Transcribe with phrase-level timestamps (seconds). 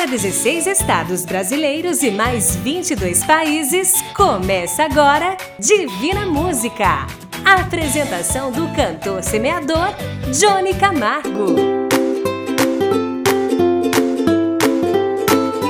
[0.00, 7.06] Para 16 estados brasileiros e mais 22 países, começa agora Divina Música.
[7.44, 9.94] A apresentação do cantor semeador
[10.32, 11.54] Johnny Camargo.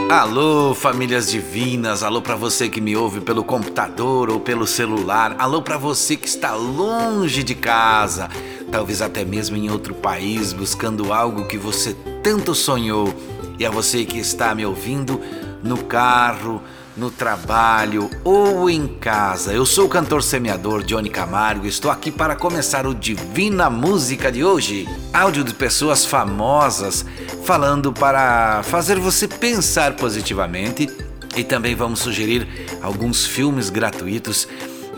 [0.09, 5.61] Alô, famílias divinas, alô para você que me ouve pelo computador ou pelo celular, alô
[5.61, 8.29] para você que está longe de casa,
[8.71, 13.13] talvez até mesmo em outro país buscando algo que você tanto sonhou.
[13.61, 15.21] E a você que está me ouvindo
[15.63, 16.63] no carro,
[16.97, 19.53] no trabalho ou em casa.
[19.53, 24.33] Eu sou o cantor semeador Johnny Camargo e estou aqui para começar o Divina Música
[24.33, 24.89] de hoje.
[25.13, 27.05] Áudio de pessoas famosas
[27.45, 30.89] falando para fazer você pensar positivamente
[31.37, 32.49] e também vamos sugerir
[32.81, 34.49] alguns filmes gratuitos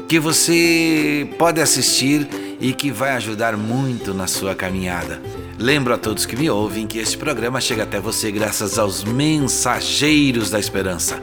[0.09, 2.29] que você pode assistir
[2.61, 5.21] e que vai ajudar muito na sua caminhada.
[5.63, 10.51] Lembro a todos que me ouvem que este programa chega até você graças aos mensageiros
[10.51, 11.23] da esperança.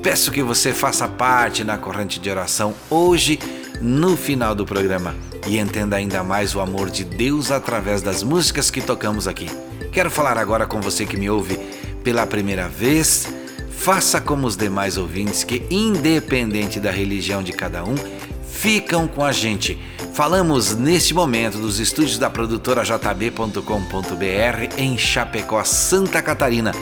[0.00, 3.40] Peço que você faça parte na corrente de oração hoje,
[3.80, 8.70] no final do programa, e entenda ainda mais o amor de Deus através das músicas
[8.70, 9.48] que tocamos aqui.
[9.90, 11.58] Quero falar agora com você que me ouve
[12.04, 13.26] pela primeira vez.
[13.72, 17.96] Faça como os demais ouvintes que, independente da religião de cada um,
[18.60, 19.78] ficam com a gente.
[20.12, 23.62] Falamos neste momento dos estúdios da produtora jb.com.br
[24.76, 26.72] em Chapecó, Santa Catarina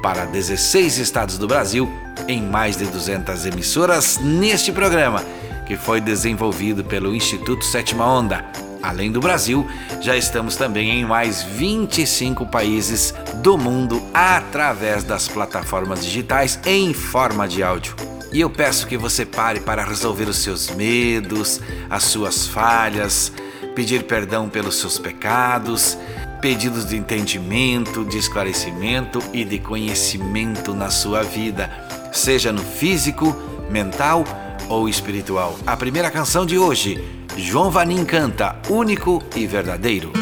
[0.00, 1.90] para 16 estados do Brasil
[2.28, 5.24] em mais de 200 emissoras neste programa,
[5.66, 8.44] que foi desenvolvido pelo Instituto Sétima Onda.
[8.80, 9.66] Além do Brasil,
[10.00, 13.12] já estamos também em mais 25 países
[13.42, 18.13] do mundo através das plataformas digitais em forma de áudio.
[18.34, 23.32] E eu peço que você pare para resolver os seus medos, as suas falhas,
[23.74, 25.96] pedir perdão pelos seus pecados
[26.44, 31.70] pedidos de entendimento, de esclarecimento e de conhecimento na sua vida,
[32.12, 33.34] seja no físico,
[33.70, 34.24] mental
[34.68, 35.58] ou espiritual.
[35.66, 37.02] A primeira canção de hoje,
[37.38, 40.12] João Vanim canta Único e Verdadeiro.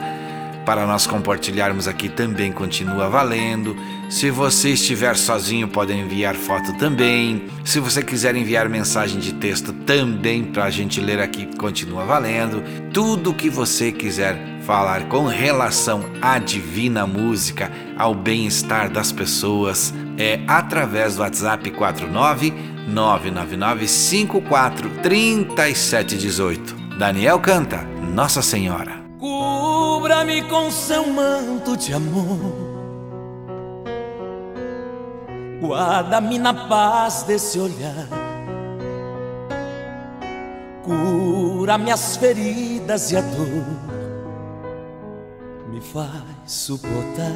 [0.64, 3.76] para nós compartilharmos aqui também continua valendo.
[4.08, 7.46] Se você estiver sozinho, pode enviar foto também.
[7.64, 12.62] Se você quiser enviar mensagem de texto também para a gente ler aqui, continua valendo.
[12.92, 20.40] Tudo que você quiser falar com relação à divina música, ao bem-estar das pessoas, é
[20.46, 22.52] através do WhatsApp 49
[22.88, 26.76] 999 54 3718.
[26.98, 27.82] Daniel canta
[28.14, 29.04] Nossa Senhora.
[30.04, 32.38] Cubra-me com seu manto de amor.
[35.62, 38.06] Guarda-me na paz desse olhar.
[40.82, 43.64] Cura minhas feridas e a dor
[45.70, 47.32] me faz suportar.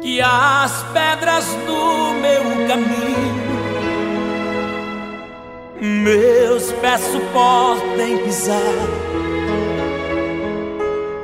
[0.00, 3.53] Que as pedras do meu caminho
[5.84, 8.58] meus pés suportem pisar,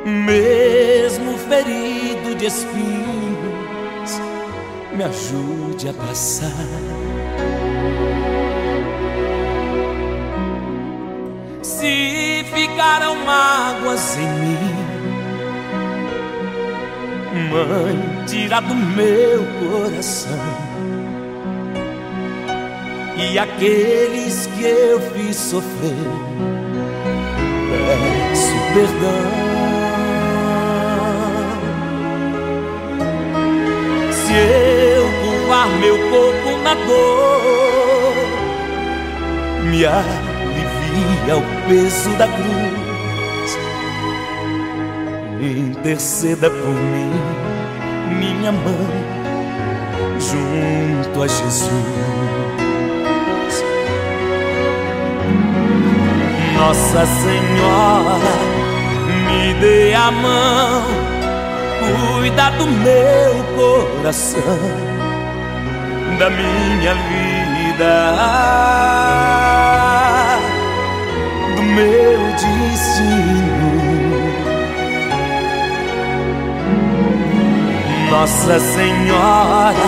[0.05, 4.21] mesmo ferido de espinhos,
[4.93, 6.51] me ajude a passar.
[11.63, 14.59] Se ficaram mágoas em mim,
[17.51, 20.70] mãe, tira do meu coração
[23.21, 25.95] e aqueles que eu fiz sofrer.
[27.71, 29.51] Peço perdão.
[34.13, 38.13] Se eu curvar meu corpo na dor,
[39.65, 43.59] me alivia o peso da cruz.
[45.41, 47.13] Interceda por mim,
[48.19, 49.05] minha mãe,
[50.19, 52.30] junto a Jesus.
[56.61, 58.19] Nossa Senhora,
[59.27, 60.83] me dê a mão,
[61.81, 64.61] cuida do meu coração,
[66.19, 67.95] da minha vida,
[71.57, 73.71] do meu destino.
[78.11, 79.87] Nossa Senhora,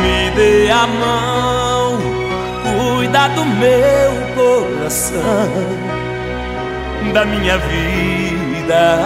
[0.00, 1.65] me dê a mão,
[3.16, 5.22] cuida do meu coração
[7.14, 8.98] da minha vida,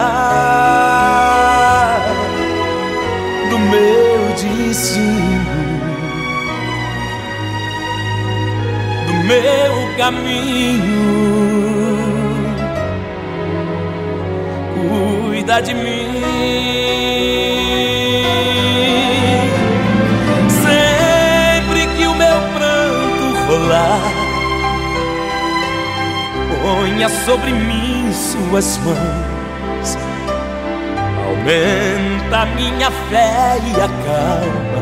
[3.49, 5.45] do meu destino,
[9.07, 11.11] do meu caminho.
[14.75, 16.51] Cuida de mim.
[26.71, 29.97] Ponha sobre mim suas mãos.
[31.27, 34.81] Aumenta minha fé e acalma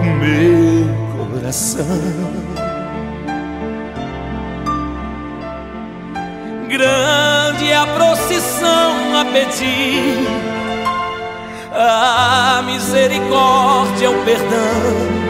[0.00, 1.86] o meu coração.
[6.68, 10.26] Grande é a procissão a pedir
[11.74, 15.21] a misericórdia, o perdão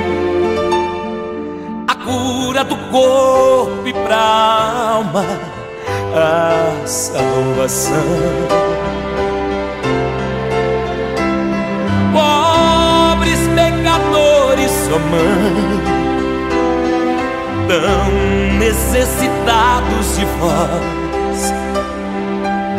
[2.12, 4.18] cura do corpo e pra
[4.96, 5.24] alma
[6.14, 7.96] a salvação.
[12.12, 15.80] Pobres pecadores, só mãe,
[17.68, 21.52] tão necessitados de vós.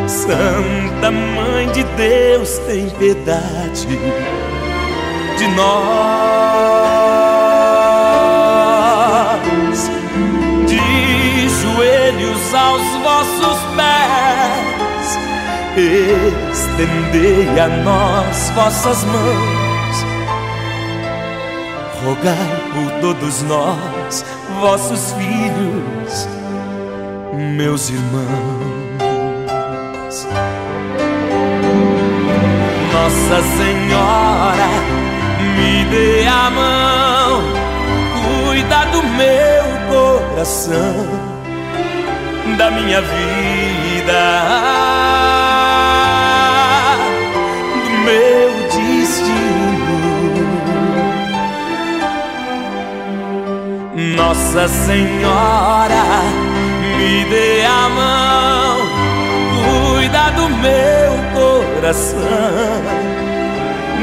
[0.07, 3.87] Santa Mãe de Deus, tem piedade
[5.37, 7.12] de nós.
[16.51, 20.05] Estendei a nós vossas mãos,
[22.03, 24.25] rogai por todos nós,
[24.59, 26.27] vossos filhos,
[27.57, 28.23] meus irmãos.
[32.93, 34.69] Nossa Senhora,
[35.57, 37.41] me dê a mão,
[38.47, 41.33] cuida do meu coração
[42.57, 45.02] da minha vida,
[54.15, 56.03] Nossa Senhora,
[56.97, 58.77] me dê a mão,
[59.95, 62.19] cuida do meu coração,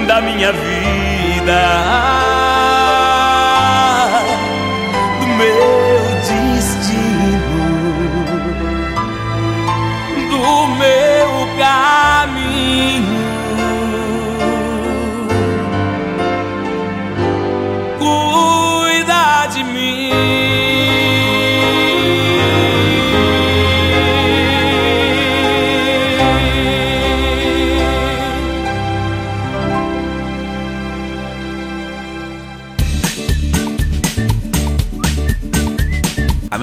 [0.07, 1.62] da minha vida,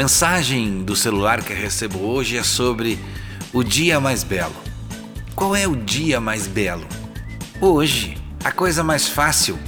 [0.08, 2.98] mensagem do celular que recebo hoje é sobre
[3.52, 4.56] o dia mais belo.
[5.36, 6.88] Qual é o dia mais belo?
[7.60, 9.60] Hoje, a coisa mais fácil,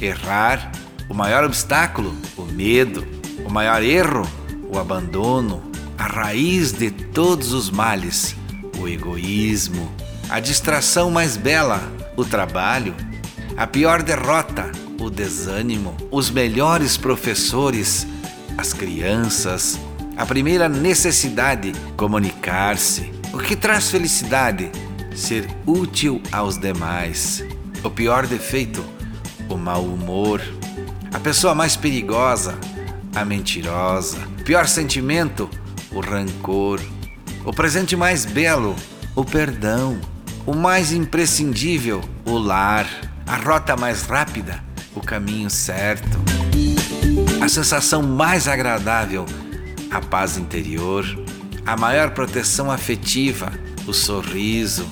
[0.00, 0.70] errar,
[1.08, 3.04] o maior obstáculo, o medo,
[3.44, 4.24] o maior erro,
[4.72, 5.60] o abandono,
[5.98, 8.36] a raiz de todos os males,
[8.78, 9.90] o egoísmo,
[10.28, 11.82] a distração mais bela,
[12.16, 12.94] o trabalho,
[13.56, 14.70] a pior derrota,
[15.00, 18.06] o desânimo, os melhores professores,
[18.60, 19.80] as crianças,
[20.18, 23.10] a primeira necessidade, comunicar-se.
[23.32, 24.70] O que traz felicidade?
[25.14, 27.42] Ser útil aos demais.
[27.82, 28.84] O pior defeito,
[29.48, 30.42] o mau humor.
[31.10, 32.58] A pessoa mais perigosa,
[33.14, 34.18] a mentirosa.
[34.40, 35.48] O pior sentimento,
[35.90, 36.80] o rancor.
[37.46, 38.76] O presente mais belo,
[39.16, 39.98] o perdão.
[40.44, 42.86] O mais imprescindível, o lar.
[43.26, 44.62] A rota mais rápida,
[44.94, 46.39] o caminho certo.
[47.40, 49.24] A sensação mais agradável,
[49.90, 51.06] a paz interior.
[51.64, 53.50] A maior proteção afetiva,
[53.86, 54.86] o sorriso.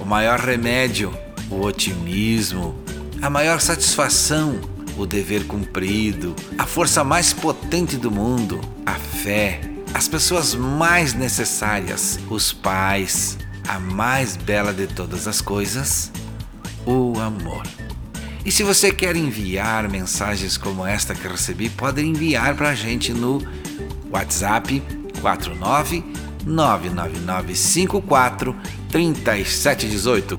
[0.00, 1.14] O maior remédio,
[1.50, 2.74] o otimismo.
[3.20, 4.58] A maior satisfação,
[4.96, 6.34] o dever cumprido.
[6.56, 9.60] A força mais potente do mundo, a fé.
[9.92, 13.36] As pessoas mais necessárias, os pais.
[13.68, 16.10] A mais bela de todas as coisas,
[16.86, 17.62] o amor.
[18.44, 23.12] E se você quer enviar mensagens como esta que recebi, pode enviar para a gente
[23.12, 23.42] no
[24.10, 24.82] WhatsApp
[25.20, 26.02] 49
[26.46, 28.56] 99954
[28.88, 30.38] 3718.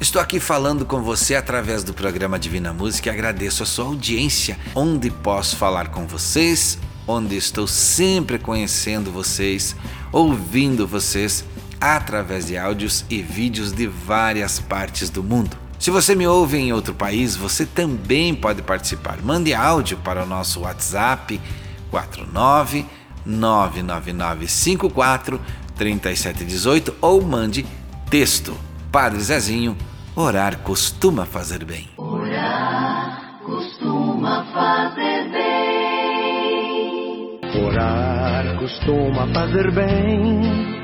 [0.00, 4.56] Estou aqui falando com você através do programa Divina Música e agradeço a sua audiência,
[4.76, 9.74] onde posso falar com vocês, onde estou sempre conhecendo vocês,
[10.12, 11.44] ouvindo vocês
[11.80, 15.56] através de áudios e vídeos de várias partes do mundo.
[15.78, 19.18] Se você me ouve em outro país, você também pode participar.
[19.22, 21.38] Mande áudio para o nosso WhatsApp
[21.90, 22.86] 49
[23.24, 25.38] 99954
[25.76, 27.64] 3718 ou mande
[28.08, 28.56] texto.
[28.90, 29.76] Padre Zezinho,
[30.14, 31.88] orar costuma fazer bem.
[31.98, 35.36] Orar costuma fazer bem.
[37.62, 40.75] Orar costuma fazer bem.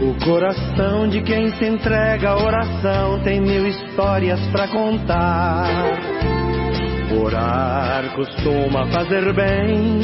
[0.00, 5.68] O coração de quem se entrega à oração tem mil histórias pra contar.
[7.22, 10.00] Orar costuma fazer bem.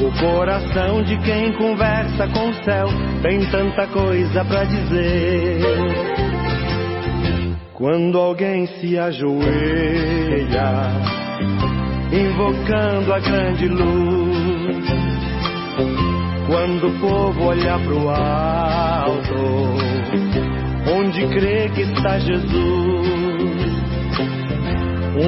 [0.00, 2.88] O coração de quem conversa com o céu
[3.22, 5.60] tem tanta coisa pra dizer.
[7.72, 10.72] Quando alguém se ajoelha,
[12.12, 14.50] invocando a grande luz,
[16.50, 19.36] quando o povo olha pro alto,
[20.98, 22.50] onde crê que está Jesus,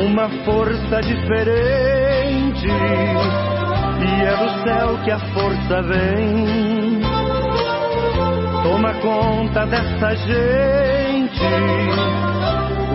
[0.05, 7.01] uma força diferente, e é do céu que a força vem.
[8.65, 11.41] Toma conta dessa gente,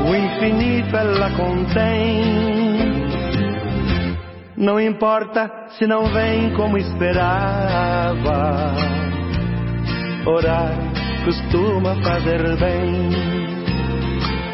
[0.06, 2.67] o infinito ela contém.
[4.58, 8.74] Não importa se não vem como esperava.
[10.26, 10.74] Orar
[11.24, 13.10] costuma fazer bem.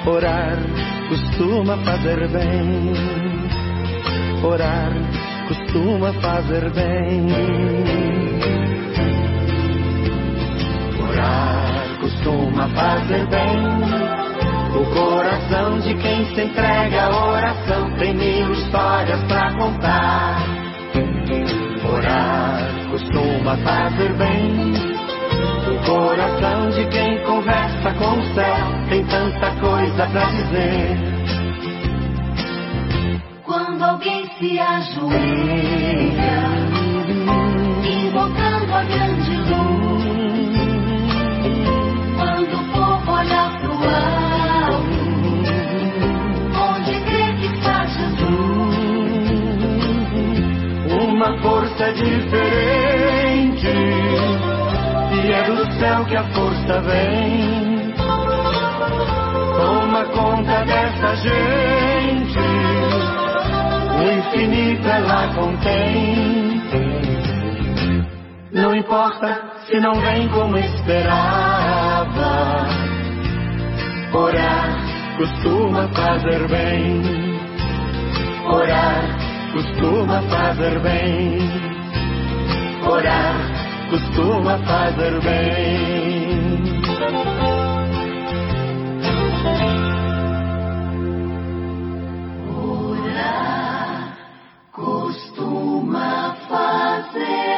[0.05, 0.57] Orar
[1.07, 2.93] costuma fazer bem.
[4.43, 4.91] Orar
[5.47, 7.27] costuma fazer bem.
[11.01, 14.22] Orar costuma fazer bem.
[14.75, 20.37] O coração de quem se entrega à oração tem mil histórias pra contar.
[21.91, 24.73] Orar costuma fazer bem.
[25.67, 30.97] O coração de quem conversa com o céu tem tanta coisa pra dizer.
[33.45, 36.13] Quando alguém se ajoelha,
[51.23, 53.67] uma força diferente.
[55.15, 57.93] E é do céu que a força vem.
[59.55, 62.39] Toma conta dessa gente.
[63.99, 66.61] O infinito é ela contém.
[68.51, 72.03] Não importa se não vem como esperava.
[74.13, 74.77] Orar
[75.17, 77.01] costuma fazer bem.
[78.45, 79.32] Orar
[79.83, 81.39] costuma fazer bem.
[82.87, 83.35] Orar
[83.89, 86.63] costuma fazer bem.
[92.47, 94.17] Orar
[94.71, 97.52] costuma fazer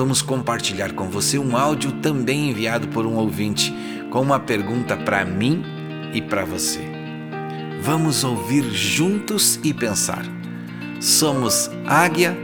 [0.00, 3.70] vamos compartilhar com você um áudio também enviado por um ouvinte
[4.10, 5.62] com uma pergunta para mim
[6.14, 6.80] e para você.
[7.82, 10.24] Vamos ouvir juntos e pensar.
[11.02, 12.34] Somos águia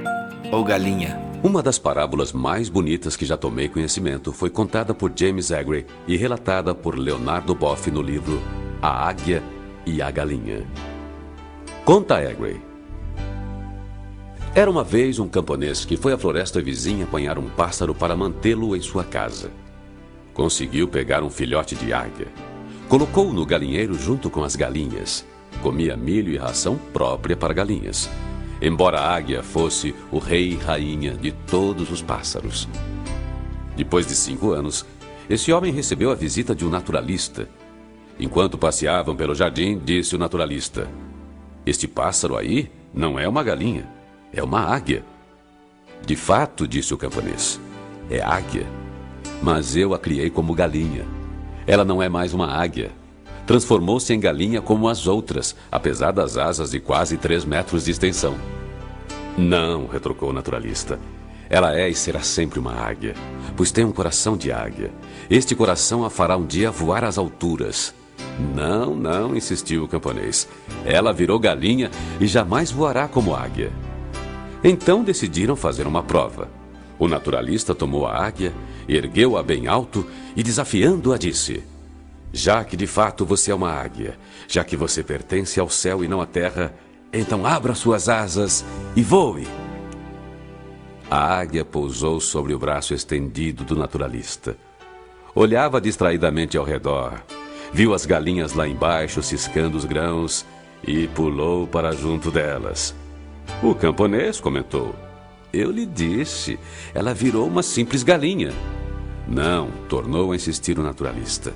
[0.53, 1.19] ou galinha?
[1.43, 6.15] Uma das parábolas mais bonitas que já tomei conhecimento foi contada por James Aggrey e
[6.15, 8.39] relatada por Leonardo Boff no livro
[8.83, 9.43] A Águia
[9.87, 10.67] e a Galinha.
[11.87, 12.76] Conta Aggrey.
[14.57, 18.75] Era uma vez um camponês que foi à floresta vizinha apanhar um pássaro para mantê-lo
[18.75, 19.51] em sua casa.
[20.33, 22.29] Conseguiu pegar um filhote de águia.
[22.89, 25.27] Colocou-o no galinheiro junto com as galinhas.
[25.61, 28.09] Comia milho e ração própria para galinhas.
[28.63, 32.67] Embora a águia fosse o rei e rainha de todos os pássaros.
[33.77, 34.87] Depois de cinco anos,
[35.29, 37.47] esse homem recebeu a visita de um naturalista.
[38.19, 40.89] Enquanto passeavam pelo jardim, disse o naturalista:
[41.67, 43.96] Este pássaro aí não é uma galinha,
[44.33, 45.05] é uma águia.
[46.05, 47.61] De fato, disse o camponês,
[48.11, 48.67] é águia.
[49.43, 51.05] Mas eu a criei como galinha.
[51.67, 52.91] Ela não é mais uma águia.
[53.47, 58.35] Transformou-se em galinha como as outras, apesar das asas de quase três metros de extensão.
[59.37, 60.99] Não, retrucou o naturalista.
[61.49, 63.15] Ela é e será sempre uma águia,
[63.57, 64.91] pois tem um coração de águia.
[65.31, 67.95] Este coração a fará um dia voar às alturas.
[68.55, 70.49] Não, não, insistiu o camponês.
[70.85, 73.71] Ela virou galinha e jamais voará como águia.
[74.63, 76.49] Então decidiram fazer uma prova.
[76.99, 78.53] O naturalista tomou a águia,
[78.89, 81.63] ergueu-a bem alto e, desafiando-a, disse:
[82.33, 86.09] Já que de fato você é uma águia, já que você pertence ao céu e
[86.09, 86.75] não à terra,
[87.13, 88.65] então abra suas asas
[88.95, 89.47] e voe.
[91.11, 94.57] A águia pousou sobre o braço estendido do naturalista.
[95.35, 97.23] Olhava distraidamente ao redor,
[97.73, 100.45] viu as galinhas lá embaixo ciscando os grãos
[100.83, 102.95] e pulou para junto delas.
[103.63, 104.95] O camponês comentou:
[105.53, 106.59] Eu lhe disse,
[106.95, 108.53] ela virou uma simples galinha.
[109.27, 111.53] Não, tornou a insistir o naturalista.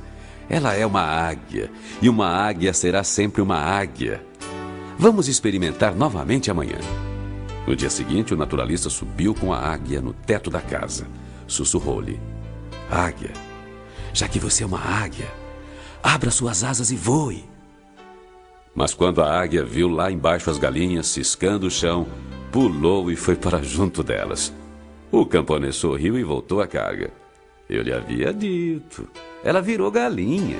[0.49, 1.71] Ela é uma águia,
[2.03, 4.25] e uma águia será sempre uma águia.
[4.99, 6.79] Vamos experimentar novamente amanhã.
[7.67, 11.07] No dia seguinte, o naturalista subiu com a águia no teto da casa.
[11.47, 12.21] Sussurrou-lhe:
[12.91, 13.33] Águia,
[14.13, 15.29] já que você é uma águia,
[16.03, 17.50] abra suas asas e voe.
[18.81, 22.07] Mas quando a águia viu lá embaixo as galinhas ciscando o chão,
[22.51, 24.55] pulou e foi para junto delas.
[25.13, 27.11] O camponês sorriu e voltou à carga.
[27.69, 29.07] Eu lhe havia dito.
[29.45, 30.57] Ela virou galinha.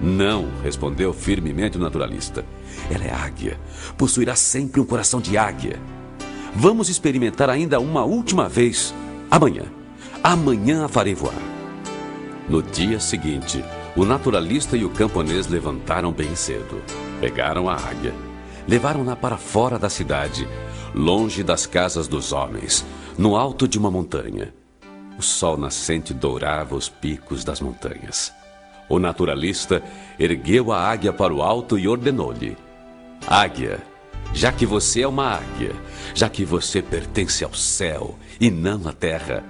[0.00, 2.42] Não, respondeu firmemente o naturalista.
[2.90, 3.60] Ela é águia.
[3.98, 5.78] Possuirá sempre um coração de águia.
[6.56, 8.94] Vamos experimentar ainda uma última vez.
[9.30, 9.64] Amanhã.
[10.24, 11.36] Amanhã a farei voar.
[12.48, 13.62] No dia seguinte,
[13.94, 16.80] o naturalista e o camponês levantaram bem cedo.
[17.22, 18.12] Pegaram a águia,
[18.66, 20.44] levaram-na para fora da cidade,
[20.92, 22.84] longe das casas dos homens,
[23.16, 24.52] no alto de uma montanha.
[25.16, 28.34] O sol nascente dourava os picos das montanhas.
[28.88, 29.80] O naturalista
[30.18, 32.56] ergueu a águia para o alto e ordenou-lhe:
[33.28, 33.80] Águia,
[34.34, 35.76] já que você é uma águia,
[36.16, 39.44] já que você pertence ao céu e não à terra,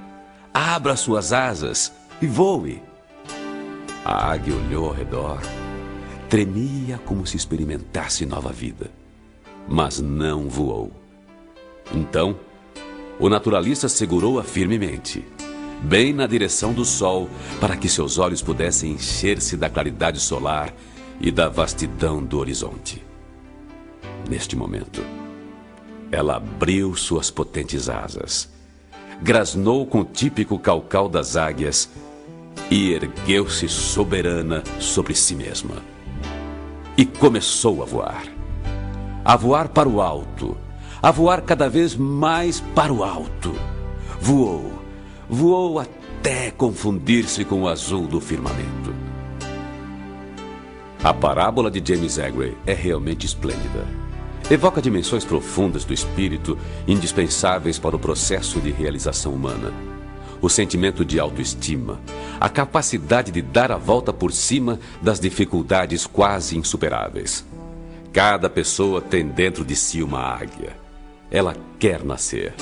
[0.52, 2.82] abra suas asas e voe.
[4.04, 5.40] A águia olhou ao redor,
[6.32, 8.90] tremia como se experimentasse nova vida,
[9.68, 10.90] mas não voou.
[11.92, 12.34] Então,
[13.20, 15.22] o naturalista segurou-a firmemente,
[15.82, 17.28] bem na direção do sol,
[17.60, 20.72] para que seus olhos pudessem encher-se da claridade solar
[21.20, 23.04] e da vastidão do horizonte.
[24.26, 25.04] Neste momento,
[26.10, 28.48] ela abriu suas potentes asas,
[29.20, 31.90] grasnou com o típico calcal das águias
[32.70, 35.91] e ergueu-se soberana sobre si mesma.
[37.02, 38.22] E começou a voar.
[39.24, 40.56] A voar para o alto,
[41.02, 43.52] a voar cada vez mais para o alto.
[44.20, 44.70] Voou,
[45.28, 48.94] voou até confundir-se com o azul do firmamento.
[51.02, 53.84] A parábola de James Agray é realmente esplêndida.
[54.48, 59.91] Evoca dimensões profundas do espírito indispensáveis para o processo de realização humana.
[60.42, 62.00] O sentimento de autoestima,
[62.40, 67.46] a capacidade de dar a volta por cima das dificuldades quase insuperáveis.
[68.12, 70.76] Cada pessoa tem dentro de si uma águia.
[71.30, 72.52] Ela quer nascer,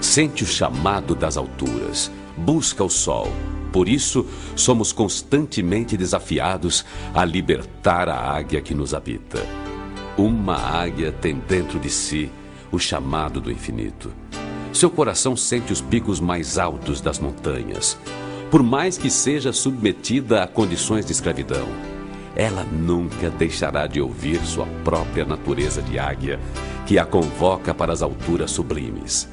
[0.00, 3.30] sente o chamado das alturas, busca o sol,
[3.76, 9.38] por isso, somos constantemente desafiados a libertar a águia que nos habita.
[10.16, 12.30] Uma águia tem dentro de si
[12.72, 14.10] o chamado do infinito.
[14.76, 17.98] Seu coração sente os picos mais altos das montanhas.
[18.50, 21.66] Por mais que seja submetida a condições de escravidão,
[22.36, 26.38] ela nunca deixará de ouvir sua própria natureza de águia,
[26.84, 29.26] que a convoca para as alturas sublimes.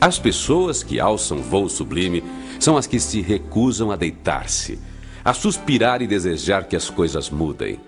[0.00, 2.24] As pessoas que alçam voo sublime
[2.58, 4.76] são as que se recusam a deitar-se,
[5.24, 7.78] a suspirar e desejar que as coisas mudem.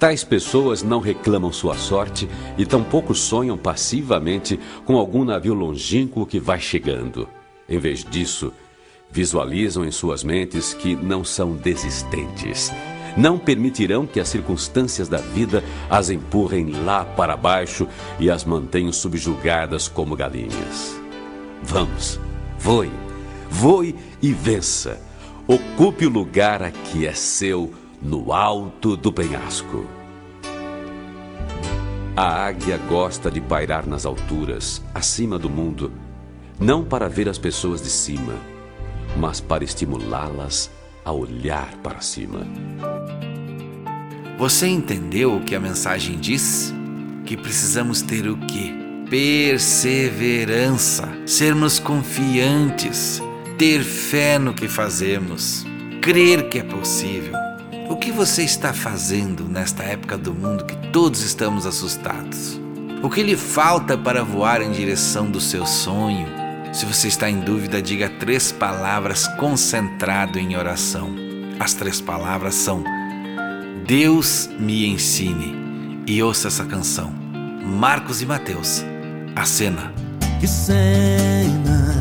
[0.00, 6.40] Tais pessoas não reclamam sua sorte e tampouco sonham passivamente com algum navio longínquo que
[6.40, 7.28] vai chegando.
[7.68, 8.52] Em vez disso,
[9.10, 12.72] visualizam em suas mentes que não são desistentes.
[13.16, 17.86] Não permitirão que as circunstâncias da vida as empurrem lá para baixo
[18.18, 20.98] e as mantenham subjugadas como galinhas.
[21.62, 22.18] Vamos,
[22.58, 22.90] voe
[23.50, 25.00] Voe e vença.
[25.46, 29.86] Ocupe o lugar a que é seu no alto do penhasco.
[32.16, 35.92] A águia gosta de pairar nas alturas, acima do mundo,
[36.58, 38.34] não para ver as pessoas de cima,
[39.16, 40.70] mas para estimulá-las
[41.04, 42.46] a olhar para cima.
[44.38, 46.74] Você entendeu o que a mensagem diz?
[47.26, 48.72] Que precisamos ter o quê?
[49.08, 53.22] Perseverança, sermos confiantes,
[53.58, 55.66] ter fé no que fazemos,
[56.00, 57.49] crer que é possível.
[57.90, 62.60] O que você está fazendo nesta época do mundo que todos estamos assustados?
[63.02, 66.28] O que lhe falta para voar em direção do seu sonho?
[66.72, 71.10] Se você está em dúvida, diga três palavras concentrado em oração.
[71.58, 72.84] As três palavras são:
[73.84, 76.04] Deus me ensine.
[76.06, 77.12] E ouça essa canção.
[77.60, 78.84] Marcos e Mateus.
[79.34, 79.92] A cena.
[80.38, 81.99] Que cena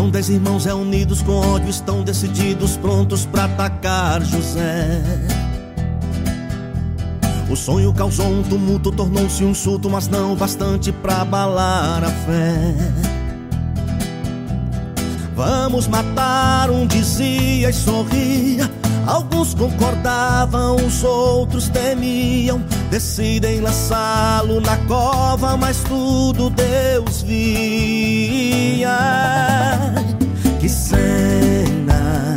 [0.00, 5.02] são dez irmãos reunidos com ódio, estão decididos, prontos para atacar José.
[7.50, 12.74] O sonho causou um tumulto, tornou-se um surto, mas não bastante para abalar a fé.
[15.36, 18.70] Vamos matar, um dizia e sorria.
[19.06, 22.64] Alguns concordavam, os outros temiam.
[22.90, 28.88] Decidem lançá-lo na cova, mas tudo Deus via.
[30.58, 32.36] Que cena!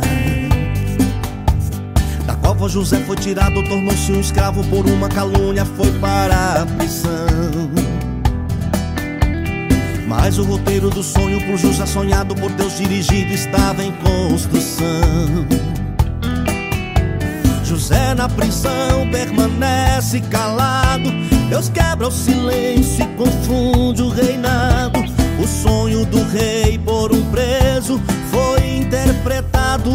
[2.24, 7.72] Da cova José foi tirado, tornou-se um escravo por uma calúnia, foi para a prisão.
[10.06, 15.73] Mas o roteiro do sonho por José sonhado por Deus dirigido estava em construção.
[17.74, 21.10] José na prisão permanece calado.
[21.48, 25.00] Deus quebra o silêncio e confunde o reinado.
[25.42, 29.90] O sonho do rei por um preso foi interpretado.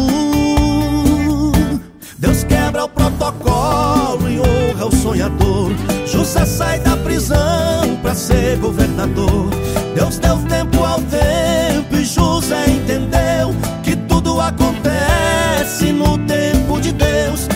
[2.18, 5.72] Deus quebra o protocolo e honra o sonhador.
[6.04, 9.48] José sai da prisão para ser governador.
[9.94, 17.48] Deus deu tempo ao tempo e José entendeu que tudo acontece no tempo de Deus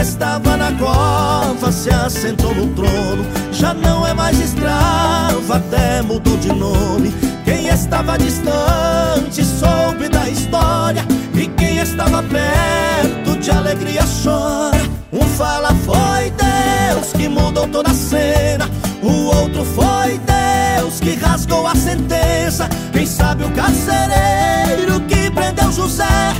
[0.00, 3.24] estava na cova se assentou no trono.
[3.52, 7.12] Já não é mais escravo, até mudou de nome.
[7.44, 11.04] Quem estava distante soube da história.
[11.34, 14.78] E quem estava perto de alegria chora.
[15.12, 18.68] Um fala foi Deus que mudou toda a cena.
[19.02, 22.68] O outro foi Deus que rasgou a sentença.
[22.92, 26.34] Quem sabe o carcereiro que prendeu José,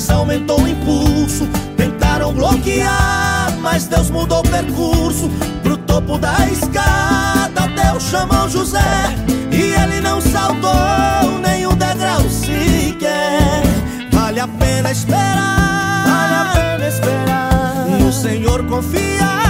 [0.00, 1.46] mas aumentou o impulso.
[1.76, 5.28] Tentaram bloquear, mas Deus mudou o percurso.
[5.62, 8.80] Pro topo da escada, Deus chamou José.
[9.52, 13.62] E ele não saltou nem um degrau sequer.
[14.10, 17.86] Vale a pena esperar, vale a pena esperar.
[18.00, 19.49] No Senhor confiar.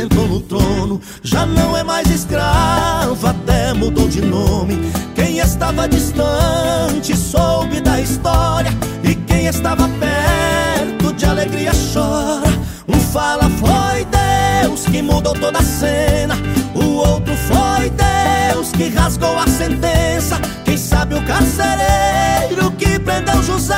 [0.00, 1.00] Se assentou no trono.
[1.22, 4.78] Já não é mais escravo, até mudou de nome.
[5.14, 8.70] Quem estava distante soube da história.
[9.04, 12.48] E quem estava perto de alegria chora.
[12.88, 16.36] Um fala foi Deus que mudou toda a cena.
[16.74, 20.40] O outro foi Deus que rasgou a sentença.
[20.64, 23.74] Quem sabe o carcereiro que prendeu José,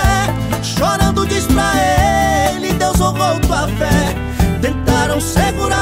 [0.63, 1.73] chorando diz pra
[2.55, 4.15] ele: Deus honrou tua fé.
[4.61, 5.82] Tentaram segurar,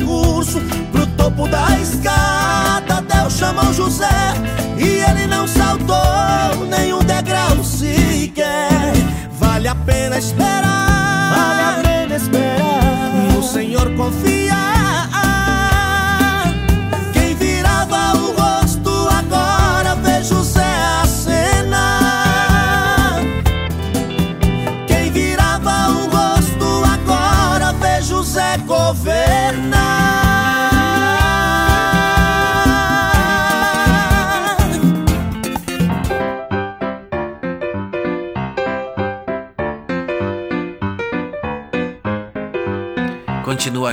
[0.00, 0.60] percurso.
[0.90, 4.08] Pro topo da escada, Deus chamou José.
[4.76, 8.92] E ele não saltou nenhum degrau sequer.
[9.38, 11.34] Vale a pena esperar.
[11.34, 13.32] Vale a pena esperar.
[13.34, 14.39] No Senhor confiar.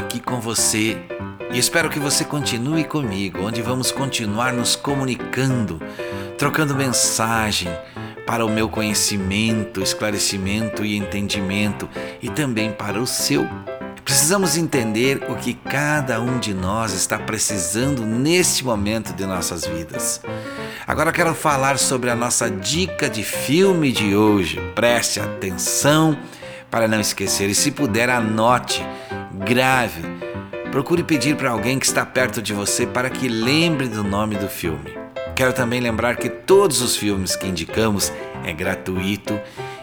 [0.07, 0.97] Aqui com você
[1.51, 5.81] e espero que você continue comigo, onde vamos continuar nos comunicando,
[6.37, 7.67] trocando mensagem
[8.25, 11.89] para o meu conhecimento, esclarecimento e entendimento
[12.21, 13.45] e também para o seu.
[14.05, 20.21] Precisamos entender o que cada um de nós está precisando neste momento de nossas vidas.
[20.87, 24.57] Agora quero falar sobre a nossa dica de filme de hoje.
[24.73, 26.17] Preste atenção
[26.71, 28.85] para não esquecer e se puder anote,
[29.45, 30.01] grave.
[30.71, 34.47] Procure pedir para alguém que está perto de você para que lembre do nome do
[34.47, 34.97] filme.
[35.35, 38.11] Quero também lembrar que todos os filmes que indicamos
[38.43, 39.39] é gratuito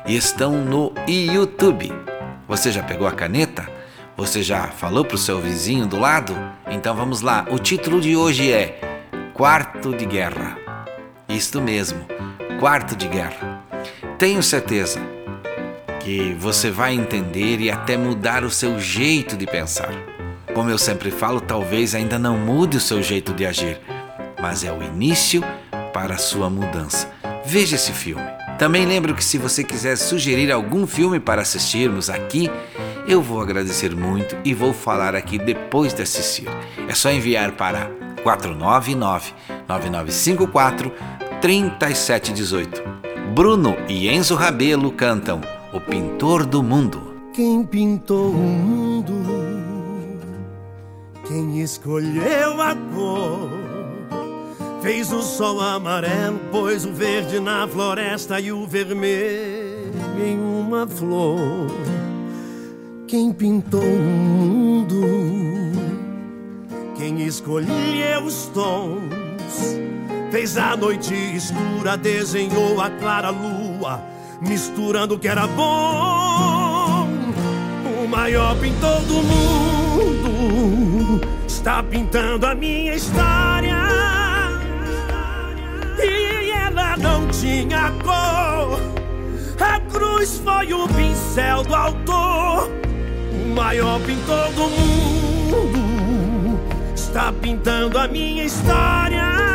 [0.06, 1.92] e estão no YouTube.
[2.48, 3.68] Você já pegou a caneta?
[4.16, 6.34] Você já falou para o seu vizinho do lado?
[6.70, 7.46] Então vamos lá.
[7.50, 8.80] O título de hoje é
[9.32, 10.58] Quarto de Guerra.
[11.28, 12.04] Isto mesmo,
[12.60, 13.64] Quarto de Guerra.
[14.18, 15.00] Tenho certeza
[16.04, 19.90] que você vai entender e até mudar o seu jeito de pensar.
[20.52, 23.80] Como eu sempre falo, talvez ainda não mude o seu jeito de agir,
[24.38, 25.42] mas é o início
[25.94, 27.10] para a sua mudança.
[27.46, 28.22] Veja esse filme.
[28.58, 32.50] Também lembro que se você quiser sugerir algum filme para assistirmos aqui,
[33.08, 36.48] eu vou agradecer muito e vou falar aqui depois de assistir.
[36.86, 37.90] É só enviar para
[38.22, 39.32] 499
[39.66, 40.92] 9954
[41.40, 42.82] 3718.
[43.34, 45.40] Bruno e Enzo Rabelo cantam
[45.74, 47.02] O Pintor do Mundo.
[47.32, 49.12] Quem pintou o mundo?
[51.26, 53.50] Quem escolheu a cor?
[54.80, 59.90] Fez o sol amarelo, pôs o verde na floresta e o vermelho
[60.24, 61.66] em uma flor.
[63.08, 65.02] Quem pintou o mundo?
[66.96, 69.76] Quem escolheu os tons?
[70.30, 74.13] Fez a noite escura, desenhou a clara lua,
[74.48, 77.08] misturando o que era bom.
[78.02, 83.76] O maior pintor do mundo está pintando a minha história.
[85.98, 88.80] E ela não tinha cor.
[89.60, 92.70] A cruz foi o pincel do autor.
[93.32, 96.60] O maior pintor do mundo
[96.94, 99.53] está pintando a minha história.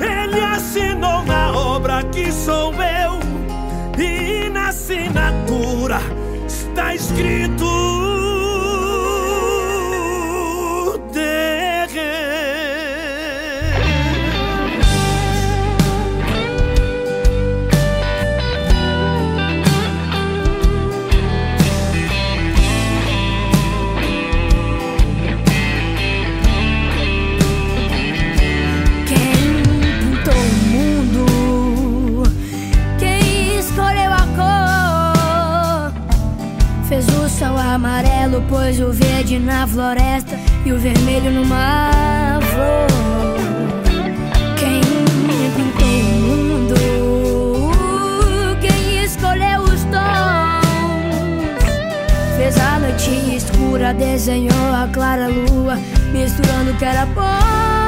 [0.00, 3.20] Ele assinou na obra que sou eu,
[3.98, 6.00] e na assinatura
[6.46, 8.19] está escrito.
[39.66, 42.86] Floresta e o vermelho numa flor.
[44.58, 44.80] Quem
[45.54, 46.74] pintou o mundo?
[48.60, 50.64] Quem escolheu os tons?
[52.36, 55.78] Fez a noite escura, desenhou a clara lua,
[56.12, 57.79] misturando o que era bom.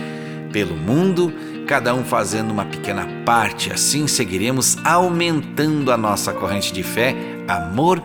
[0.53, 1.33] pelo mundo,
[1.69, 3.71] cada um fazendo uma pequena parte.
[3.71, 7.15] Assim seguiremos aumentando a nossa corrente de fé,
[7.47, 8.03] amor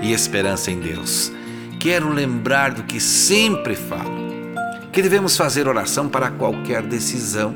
[0.00, 1.32] e esperança em Deus.
[1.80, 4.30] Quero lembrar do que sempre falo:
[4.92, 7.52] que devemos fazer oração para qualquer decisão,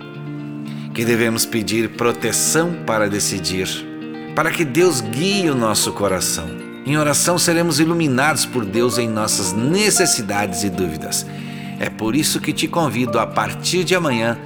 [0.92, 3.68] que devemos pedir proteção para decidir,
[4.34, 6.48] para que Deus guie o nosso coração.
[6.84, 11.24] Em oração seremos iluminados por Deus em nossas necessidades e dúvidas.
[11.78, 14.36] É por isso que te convido a partir de amanhã,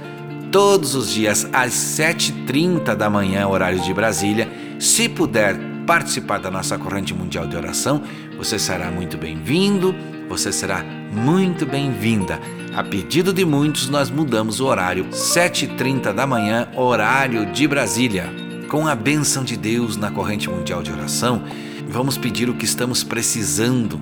[0.51, 4.49] todos os dias às 7h30 da manhã, horário de Brasília.
[4.79, 8.01] Se puder participar da nossa corrente mundial de oração,
[8.37, 9.93] você será muito bem-vindo,
[10.27, 12.39] você será muito bem-vinda.
[12.75, 18.29] A pedido de muitos, nós mudamos o horário, 7h30 da manhã, horário de Brasília.
[18.69, 21.43] Com a bênção de Deus na corrente mundial de oração,
[21.87, 23.99] vamos pedir o que estamos precisando.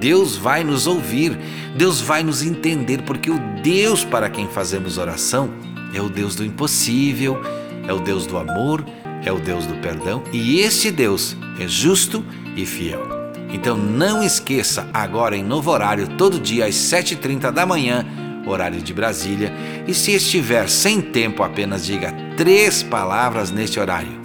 [0.00, 1.38] Deus vai nos ouvir,
[1.76, 5.50] Deus vai nos entender, porque o Deus para quem fazemos oração
[5.94, 7.40] é o Deus do impossível,
[7.86, 8.84] é o Deus do amor,
[9.24, 12.24] é o Deus do perdão e este Deus é justo
[12.56, 13.22] e fiel.
[13.52, 18.06] Então não esqueça, agora em novo horário, todo dia às 7h30 da manhã,
[18.46, 19.52] horário de Brasília,
[19.86, 24.20] e se estiver sem tempo, apenas diga três palavras neste horário.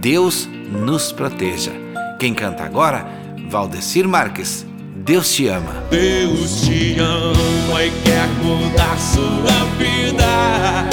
[0.00, 1.72] Deus nos proteja.
[2.18, 3.06] Quem canta agora?
[3.48, 4.67] Valdecir Marques.
[5.08, 5.82] Deus te ama.
[5.90, 10.84] Deus te ama e quer mudar sua vida.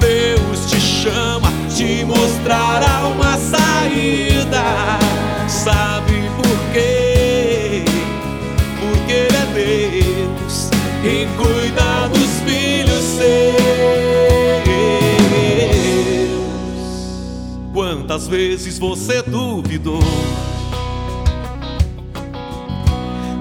[0.00, 4.98] Deus te chama, te mostrará uma saída.
[5.46, 7.84] Sabe por quê?
[8.80, 10.68] Porque Ele é Deus
[11.04, 13.46] e cuida dos filhos seus.
[17.72, 20.02] Quantas vezes você duvidou?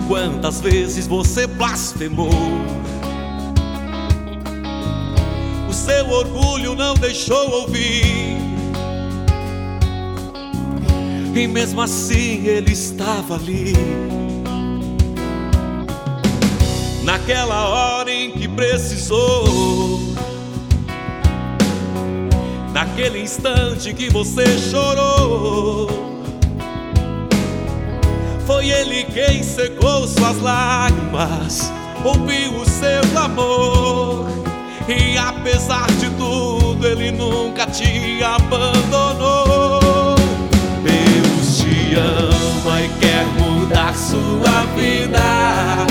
[0.08, 2.30] Quantas vezes você blasfemou?
[5.68, 8.38] O seu orgulho não deixou ouvir.
[11.36, 13.74] E mesmo assim ele estava ali.
[17.04, 20.16] Naquela hora em que precisou.
[22.72, 26.15] Naquele instante que você chorou.
[28.46, 31.72] Foi ele quem secou suas lágrimas,
[32.04, 34.28] ouviu o seu clamor.
[34.88, 40.16] E apesar de tudo, ele nunca te abandonou.
[40.84, 45.88] Deus te ama e quer mudar sua vida.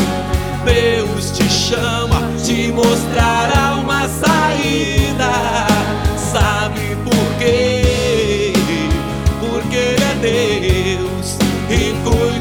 [0.65, 5.33] Deus te chama, te mostrará uma saída.
[6.17, 8.53] Sabe por quê?
[9.41, 10.15] Porque Ele é
[11.01, 11.37] Deus
[11.69, 12.34] e cuida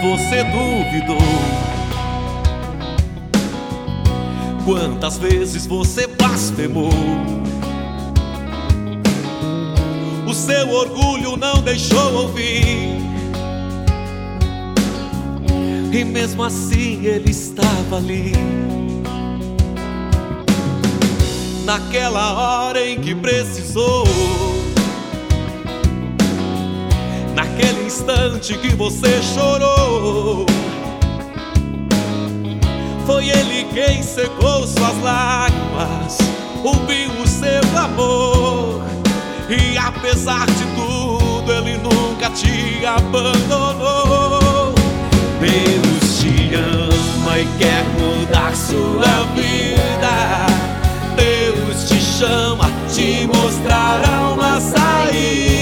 [0.00, 1.16] duvidou.
[4.64, 6.90] Quantas vezes você blasfemou?
[10.26, 12.96] O seu orgulho não deixou ouvir.
[15.92, 18.32] E mesmo assim ele estava ali.
[21.64, 24.04] Naquela hora em que precisou.
[27.56, 30.44] Naquele instante que você chorou.
[33.06, 36.18] Foi ele quem secou suas lágrimas,
[36.62, 38.82] ouviu o seu amor.
[39.48, 44.74] E apesar de tudo, ele nunca te abandonou.
[45.40, 50.46] Deus te ama e quer mudar sua vida.
[51.16, 55.55] Deus te chama, te mostrará uma saída.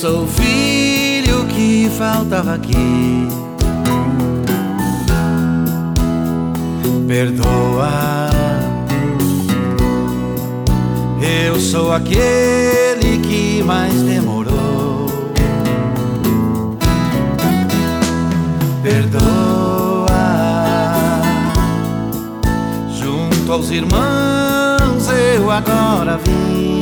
[0.00, 3.28] Sou o filho que faltava aqui.
[7.06, 8.30] Perdoa.
[11.44, 15.06] Eu sou aquele que mais demorou.
[18.82, 20.08] Perdoa.
[22.98, 26.79] Junto aos irmãos eu agora vim.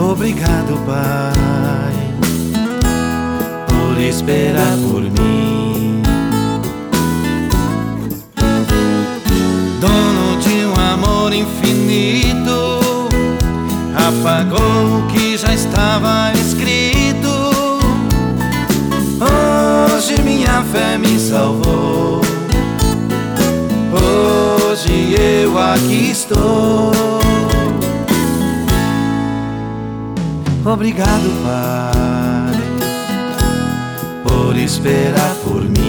[0.00, 1.92] Obrigado, Pai,
[3.68, 6.02] por esperar por mim.
[9.78, 13.08] Dono de um amor infinito,
[13.94, 17.28] apagou o que já estava escrito.
[19.20, 22.22] Hoje minha fé me salvou.
[23.92, 27.19] Hoje eu aqui estou.
[30.64, 32.52] Obrigado, Pai,
[34.22, 35.79] por esperar por mim.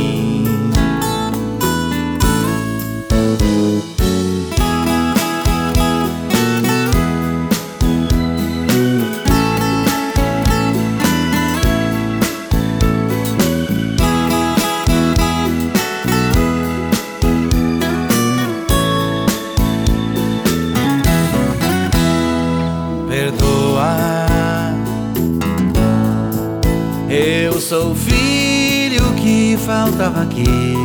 [29.72, 30.76] Faltava aqui.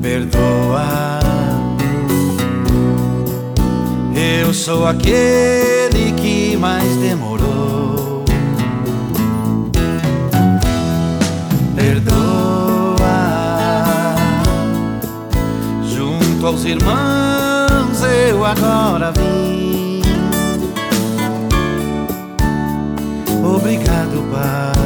[0.00, 1.18] Perdoa.
[4.42, 8.24] Eu sou aquele que mais demorou.
[11.76, 13.18] Perdoa.
[15.84, 20.00] Junto aos irmãos eu agora vim.
[23.44, 24.77] Obrigado, Pai,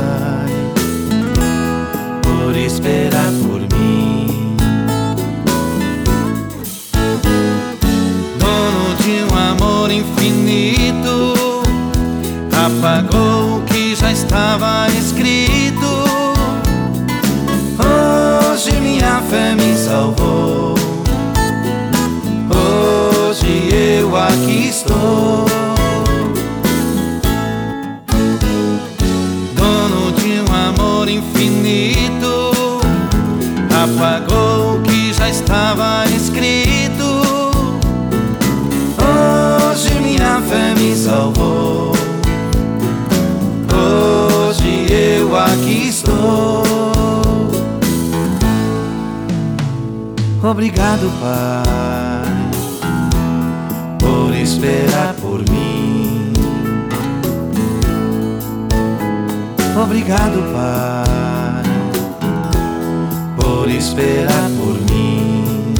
[2.52, 4.56] por esperar por mim.
[8.38, 11.62] Dono de um amor infinito,
[12.52, 15.86] apagou o que já estava escrito.
[17.80, 20.74] Hoje minha fé me salvou.
[22.50, 25.51] Hoje eu aqui estou.
[34.02, 37.22] Apagou o que já estava escrito.
[38.98, 41.92] Hoje minha fé me salvou.
[43.72, 46.62] Hoje eu aqui estou.
[50.42, 52.50] Obrigado, Pai,
[54.00, 56.32] por esperar por mim.
[59.80, 61.31] Obrigado, Pai,
[63.82, 65.74] esperar por mim.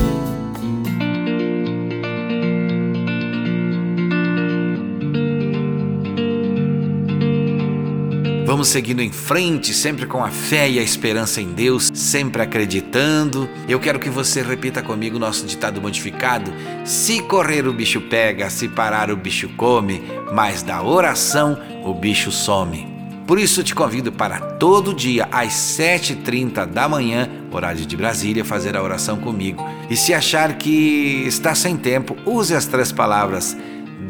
[8.45, 13.49] Vamos seguindo em frente, sempre com a fé e a esperança em Deus, sempre acreditando.
[13.69, 16.53] Eu quero que você repita comigo o nosso ditado modificado:
[16.85, 22.33] se correr o bicho pega, se parar o bicho come, mas da oração o bicho
[22.33, 22.92] some.
[23.33, 28.77] Por isso te convido para todo dia às 7h30 da manhã, horário de Brasília, fazer
[28.77, 29.67] a oração comigo.
[29.89, 33.57] E se achar que está sem tempo, use as três palavras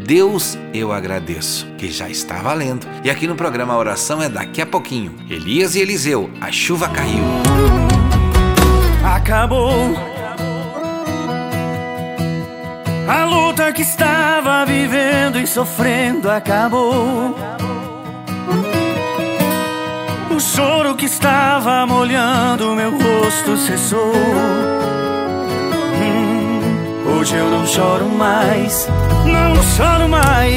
[0.04, 2.84] Deus eu agradeço, que já está valendo.
[3.04, 5.14] E aqui no programa a oração é daqui a pouquinho.
[5.30, 7.22] Elias e Eliseu, a chuva caiu.
[9.04, 9.94] Acabou.
[13.08, 17.36] A luta que estava vivendo e sofrendo acabou.
[20.42, 24.12] Choro que estava molhando meu rosto cessou.
[26.02, 28.88] Hum, hoje eu não choro mais,
[29.24, 30.50] não choro mais.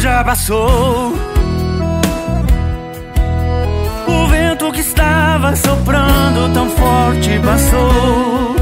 [0.00, 1.14] Já passou.
[4.08, 8.56] O vento que estava soprando tão forte passou.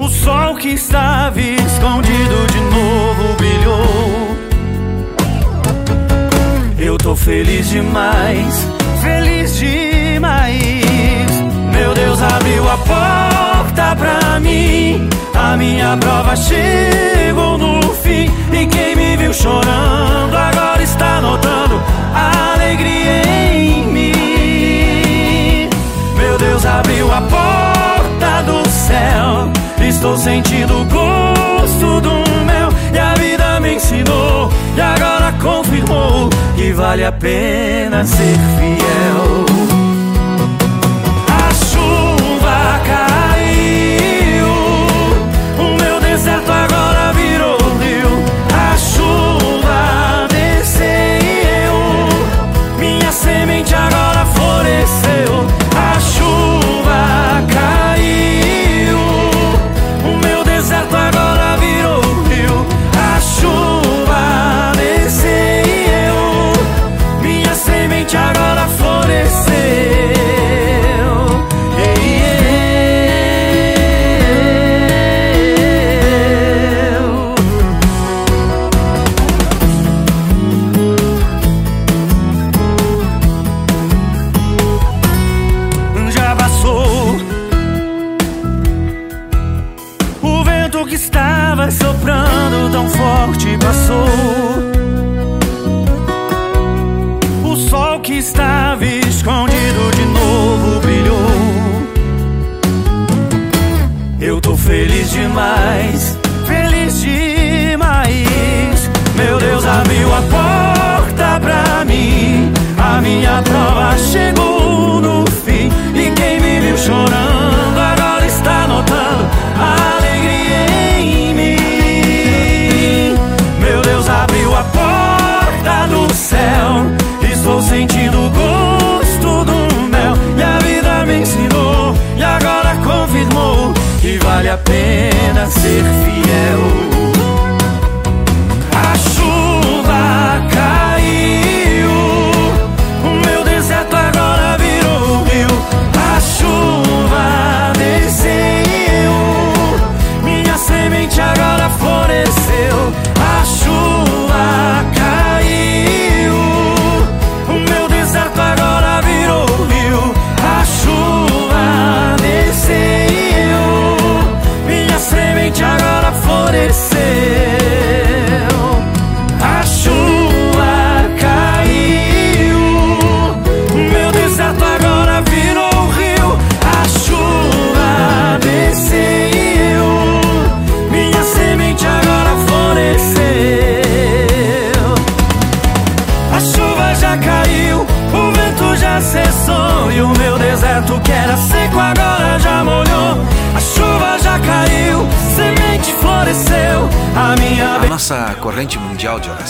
[0.00, 4.35] O sol que estava escondido de novo brilhou.
[6.86, 8.70] Eu tô feliz demais,
[9.02, 10.62] feliz demais.
[11.72, 15.08] Meu Deus abriu a porta pra mim.
[15.34, 18.30] A minha prova chegou no fim.
[18.52, 21.82] E quem me viu chorando agora está notando
[22.14, 25.68] a alegria em mim.
[26.16, 29.50] Meu Deus abriu a porta do céu.
[29.88, 32.65] Estou sentindo o gosto do mel.
[33.66, 34.48] Me ensinou.
[34.76, 39.75] E agora confirmou que vale a pena ser fiel.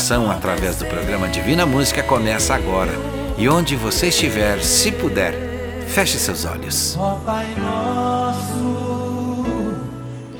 [0.06, 2.92] Oração através do programa Divina Música começa agora.
[3.36, 5.34] E onde você estiver, se puder,
[5.88, 6.96] feche seus olhos.
[6.96, 9.44] Ó Pai nosso,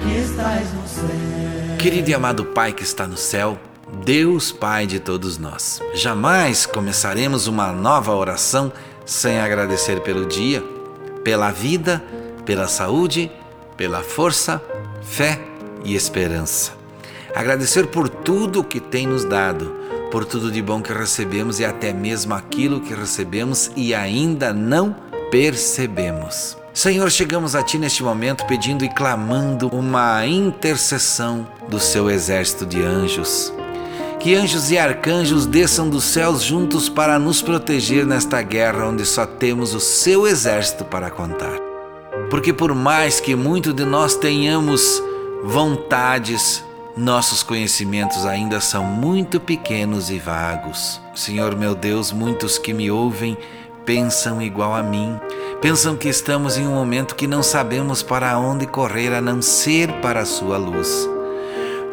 [0.01, 1.77] que estás no céu.
[1.79, 3.59] Querido e amado Pai que está no céu,
[4.05, 8.73] Deus Pai de todos nós, jamais começaremos uma nova oração
[9.05, 10.63] sem agradecer pelo dia,
[11.25, 12.01] pela vida,
[12.45, 13.33] pela saúde,
[13.77, 14.63] pela força,
[15.03, 15.41] fé
[15.85, 16.86] e esperança.
[17.37, 19.71] Agradecer por tudo que tem nos dado,
[20.11, 24.97] por tudo de bom que recebemos e até mesmo aquilo que recebemos e ainda não
[25.31, 26.57] percebemos.
[26.73, 32.83] Senhor, chegamos a Ti neste momento pedindo e clamando uma intercessão do Seu exército de
[32.83, 33.53] anjos.
[34.19, 39.27] Que anjos e arcanjos desçam dos céus juntos para nos proteger nesta guerra onde só
[39.27, 41.59] temos o Seu exército para contar.
[42.31, 45.03] Porque por mais que muito de nós tenhamos
[45.45, 46.65] vontades,
[46.97, 50.99] nossos conhecimentos ainda são muito pequenos e vagos.
[51.15, 53.37] Senhor meu Deus, muitos que me ouvem
[53.85, 55.21] pensam igual a mim.
[55.61, 59.93] Pensam que estamos em um momento que não sabemos para onde correr a não ser
[60.01, 61.09] para a Sua luz.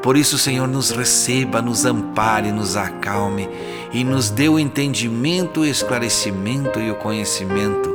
[0.01, 3.49] Por isso, Senhor, nos receba, nos ampare, nos acalme
[3.91, 7.93] e nos dê o entendimento, o esclarecimento e o conhecimento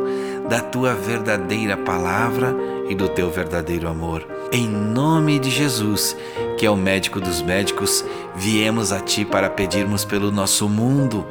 [0.49, 2.55] da Tua verdadeira palavra
[2.89, 4.27] e do Teu verdadeiro amor.
[4.51, 6.17] Em nome de Jesus,
[6.59, 8.05] que é o médico dos médicos,
[8.35, 11.25] viemos a Ti para pedirmos pelo nosso mundo,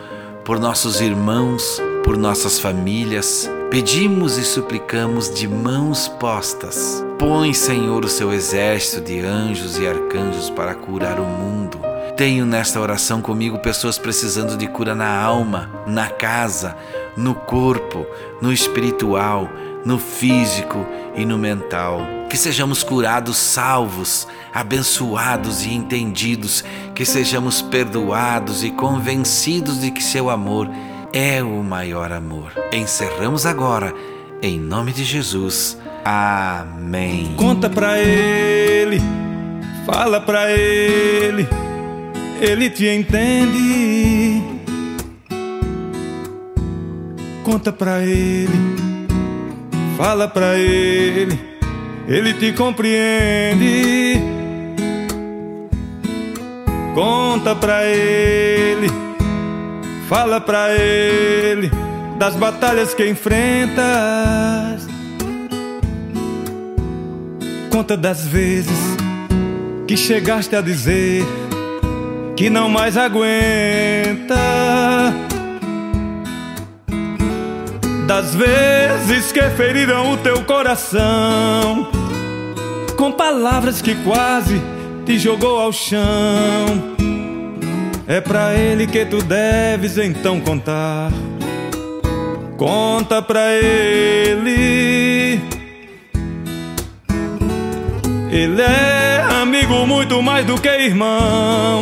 [0.45, 3.49] por nossos irmãos, por nossas famílias.
[3.69, 7.03] Pedimos e suplicamos de mãos postas.
[7.19, 11.81] Põe, Senhor, o seu exército de anjos e arcanjos para curar o mundo.
[12.15, 16.75] Tenho nesta oração comigo pessoas precisando de cura na alma, na casa,
[17.17, 18.07] no corpo,
[18.41, 19.49] no espiritual,
[19.87, 20.85] no físico
[21.15, 22.01] e no mental.
[22.29, 26.61] Que sejamos curados, salvos, abençoados e entendidos,
[26.93, 30.69] que sejamos perdoados e convencidos de que seu amor
[31.13, 32.51] é o maior amor.
[32.73, 33.93] Encerramos agora,
[34.41, 35.77] em nome de Jesus.
[36.03, 37.33] Amém.
[37.37, 39.01] Conta pra ele,
[39.85, 41.47] fala pra ele,
[42.41, 44.43] ele te entende.
[47.45, 48.77] Conta pra ele,
[49.97, 51.37] fala pra ele,
[52.07, 54.21] ele te compreende.
[56.93, 58.87] Conta pra ele,
[60.07, 61.71] fala pra ele
[62.17, 64.87] das batalhas que enfrentas.
[67.71, 68.97] Conta das vezes
[69.87, 71.25] que chegaste a dizer
[72.35, 74.35] que não mais aguenta.
[78.07, 81.91] Das vezes que feriram o teu coração
[82.95, 84.61] com palavras que quase
[85.05, 86.95] te jogou ao chão.
[88.07, 91.11] É pra ele que tu deves então contar.
[92.55, 95.41] Conta pra ele.
[98.31, 101.81] Ele é amigo muito mais do que irmão.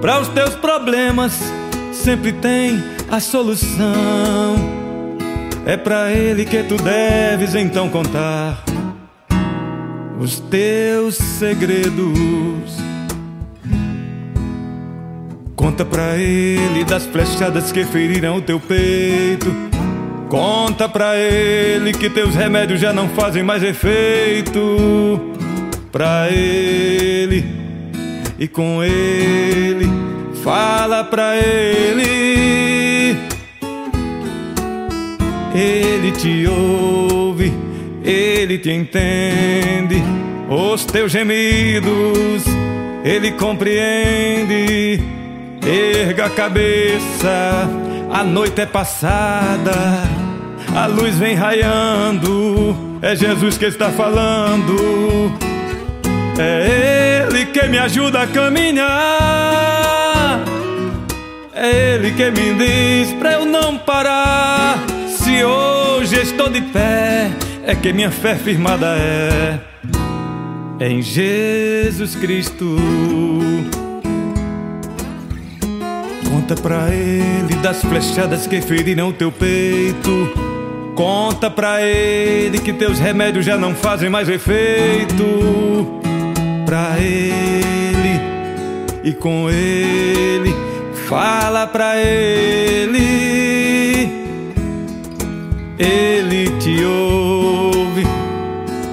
[0.00, 1.38] Para os teus problemas
[1.92, 4.73] sempre tem a solução.
[5.66, 8.62] É pra ele que tu deves então contar
[10.20, 12.76] os teus segredos.
[15.56, 19.50] Conta pra ele das flechadas que feriram o teu peito.
[20.28, 25.32] Conta pra ele que teus remédios já não fazem mais efeito.
[25.90, 27.42] Pra ele
[28.38, 29.88] e com ele,
[30.42, 32.63] fala pra ele.
[35.54, 37.52] Ele te ouve,
[38.04, 40.02] ele te entende.
[40.48, 42.44] Os teus gemidos,
[43.04, 45.00] ele compreende.
[45.64, 47.68] Erga a cabeça,
[48.12, 49.72] a noite é passada,
[50.74, 52.76] a luz vem raiando.
[53.00, 55.32] É Jesus que está falando.
[56.38, 58.84] É Ele que me ajuda a caminhar.
[61.54, 64.53] É Ele que me diz pra eu não parar.
[66.54, 67.32] De pé,
[67.66, 69.58] é que minha fé firmada é
[70.78, 72.76] em Jesus Cristo.
[76.30, 80.32] Conta pra ele das flechadas que feriram teu peito.
[80.94, 85.24] Conta pra ele que teus remédios já não fazem mais efeito.
[86.64, 88.20] Pra ele
[89.02, 90.54] e com ele,
[91.08, 93.33] fala pra ele.
[95.78, 98.04] Ele te ouve,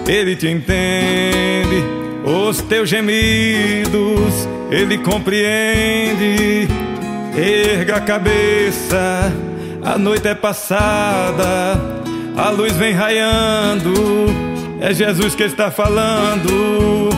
[0.08, 1.84] ele te entende.
[2.24, 6.68] Os teus gemidos, ele compreende.
[7.36, 9.32] Erga a cabeça,
[9.84, 11.80] a noite é passada,
[12.36, 14.52] a luz vem raiando.
[14.82, 17.10] É Jesus que está falando.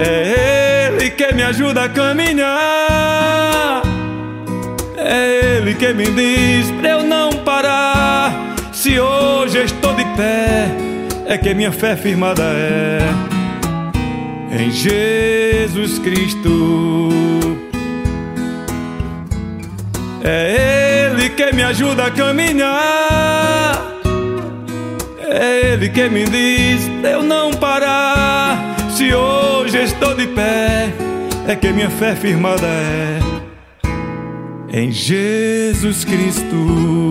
[0.00, 3.82] É Ele que me ajuda a caminhar.
[4.96, 8.49] É Ele que me diz pra eu não parar.
[8.80, 10.66] Se hoje estou de pé,
[11.26, 13.02] é que minha fé firmada é
[14.58, 17.10] em Jesus Cristo.
[20.24, 23.98] É Ele que me ajuda a caminhar.
[25.28, 28.76] É Ele que me diz pra eu não parar.
[28.96, 30.88] Se hoje estou de pé,
[31.46, 33.20] é que minha fé firmada é
[34.72, 37.10] em Jesus Cristo.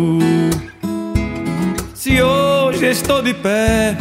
[1.99, 3.97] Se hoje estou de pé,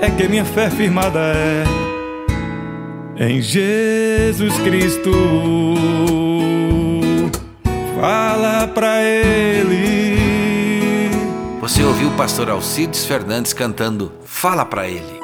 [0.00, 1.20] é que minha fé firmada
[3.18, 5.12] é em Jesus Cristo.
[8.00, 10.16] Fala pra Ele.
[11.60, 15.20] Você ouviu o pastor Alcides Fernandes cantando Fala pra Ele.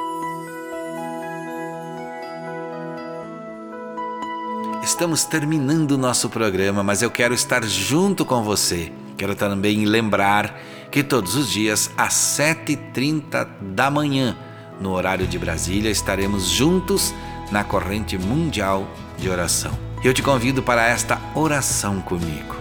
[4.83, 8.93] Estamos terminando o nosso programa, mas eu quero estar junto com você.
[9.17, 10.61] Quero também lembrar
[10.91, 14.37] que todos os dias, às 7h30 da manhã,
[14.81, 17.15] no horário de Brasília, estaremos juntos
[17.51, 18.87] na corrente mundial
[19.19, 19.79] de oração.
[20.03, 22.57] Eu te convido para esta oração comigo.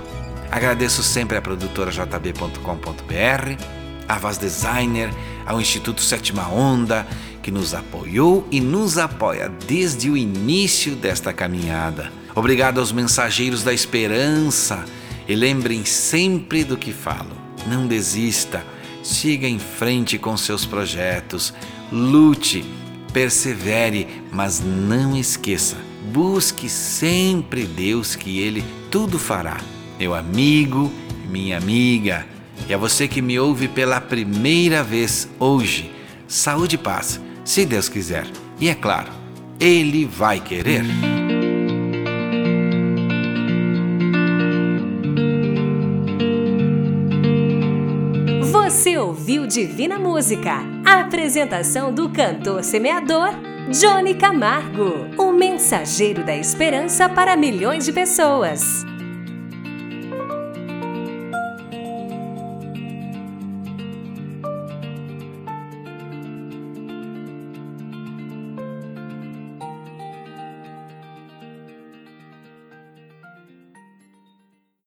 [0.51, 3.63] Agradeço sempre à produtora jb.com.br,
[4.07, 5.09] à Vaz Designer,
[5.45, 7.07] ao Instituto Sétima Onda,
[7.41, 12.11] que nos apoiou e nos apoia desde o início desta caminhada.
[12.35, 14.83] Obrigado aos mensageiros da esperança
[15.27, 17.48] e lembrem sempre do que falo.
[17.67, 18.65] Não desista,
[19.03, 21.53] siga em frente com seus projetos,
[21.91, 22.63] lute,
[23.11, 25.77] persevere, mas não esqueça,
[26.11, 29.57] busque sempre Deus que Ele tudo fará.
[29.99, 30.91] Meu amigo,
[31.29, 32.25] minha amiga,
[32.67, 35.91] e a você que me ouve pela primeira vez hoje,
[36.27, 38.27] saúde e paz, se Deus quiser.
[38.59, 39.11] E é claro,
[39.59, 40.83] Ele vai querer.
[49.29, 53.29] Ouviu Divina Música, a apresentação do cantor semeador
[53.69, 58.83] Johnny Camargo, o mensageiro da esperança para milhões de pessoas.